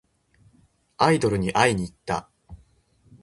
[0.97, 2.27] アイドルに会いにいった。